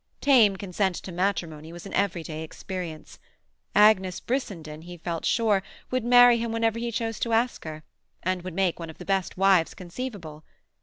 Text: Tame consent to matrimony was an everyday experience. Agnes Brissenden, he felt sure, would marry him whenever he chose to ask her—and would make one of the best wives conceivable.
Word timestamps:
Tame 0.19 0.55
consent 0.57 0.95
to 0.95 1.11
matrimony 1.11 1.71
was 1.71 1.85
an 1.85 1.93
everyday 1.93 2.41
experience. 2.41 3.19
Agnes 3.75 4.19
Brissenden, 4.19 4.81
he 4.85 4.97
felt 4.97 5.25
sure, 5.25 5.61
would 5.91 6.03
marry 6.03 6.39
him 6.39 6.51
whenever 6.51 6.79
he 6.79 6.91
chose 6.91 7.19
to 7.19 7.33
ask 7.33 7.65
her—and 7.65 8.41
would 8.41 8.55
make 8.55 8.79
one 8.79 8.89
of 8.89 8.97
the 8.97 9.05
best 9.05 9.37
wives 9.37 9.75
conceivable. 9.75 10.43